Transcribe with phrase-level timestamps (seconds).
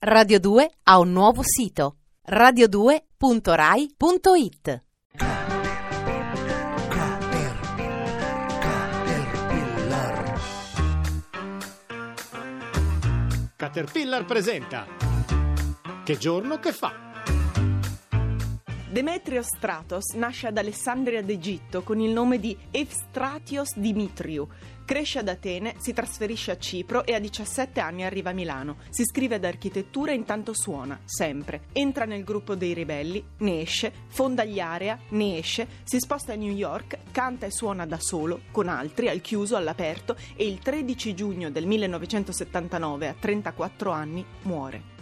[0.00, 1.96] Radio 2 ha un nuovo sito
[2.28, 4.84] radio2.rai.it
[13.56, 14.86] Caterpillar presenta
[16.04, 17.07] Che giorno che fa?
[18.90, 24.48] Demetrio Stratos nasce ad Alessandria d'Egitto con il nome di Evstratios Dimitriou.
[24.86, 28.78] Cresce ad Atene, si trasferisce a Cipro e a 17 anni arriva a Milano.
[28.88, 31.64] Si iscrive ad architettura e intanto suona, sempre.
[31.72, 36.36] Entra nel gruppo dei ribelli, ne esce, fonda gli Area, ne esce, si sposta a
[36.36, 41.14] New York, canta e suona da solo, con altri, al chiuso, all'aperto e il 13
[41.14, 44.96] giugno del 1979, a 34 anni, muore.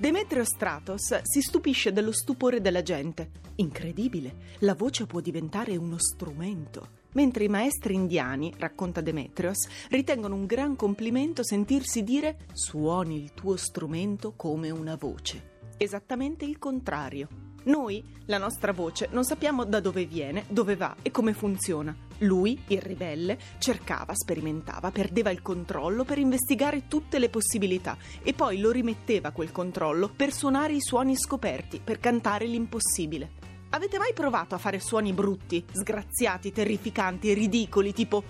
[0.00, 3.32] Demetrio Stratos si stupisce dello stupore della gente.
[3.56, 6.90] Incredibile, la voce può diventare uno strumento.
[7.14, 13.56] Mentre i maestri indiani, racconta Demetrios, ritengono un gran complimento sentirsi dire suoni il tuo
[13.56, 15.56] strumento come una voce.
[15.76, 17.26] Esattamente il contrario.
[17.64, 22.06] Noi, la nostra voce, non sappiamo da dove viene, dove va e come funziona.
[22.18, 28.58] Lui, il ribelle, cercava, sperimentava, perdeva il controllo per investigare tutte le possibilità e poi
[28.58, 33.37] lo rimetteva quel controllo per suonare i suoni scoperti, per cantare l'impossibile.
[33.70, 38.24] Avete mai provato a fare suoni brutti, sgraziati, terrificanti, ridicoli, tipo...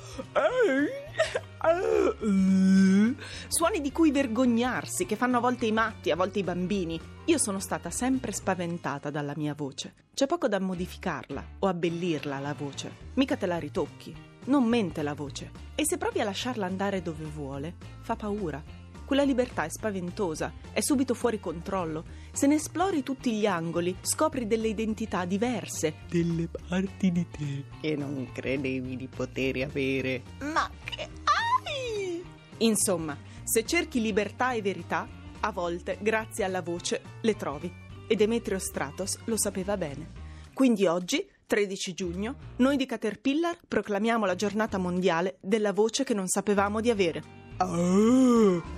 [3.49, 7.01] Suoni di cui vergognarsi, che fanno a volte i matti, a volte i bambini.
[7.27, 9.95] Io sono stata sempre spaventata dalla mia voce.
[10.15, 12.91] C'è poco da modificarla o abbellirla la voce.
[13.15, 14.15] Mica te la ritocchi.
[14.47, 15.51] Non mente la voce.
[15.75, 18.61] E se provi a lasciarla andare dove vuole, fa paura.
[19.09, 22.05] Quella libertà è spaventosa, è subito fuori controllo.
[22.31, 27.97] Se ne esplori tutti gli angoli, scopri delle identità diverse, delle parti di te che
[27.97, 30.25] non credevi di poter avere.
[30.41, 32.23] Ma che hai?
[32.59, 35.09] Insomma, se cerchi libertà e verità,
[35.41, 37.73] a volte, grazie alla voce, le trovi.
[38.07, 40.07] E Demetrio Stratos lo sapeva bene.
[40.53, 46.29] Quindi oggi, 13 giugno, noi di Caterpillar proclamiamo la giornata mondiale della voce che non
[46.29, 47.23] sapevamo di avere.
[47.61, 48.78] Oh.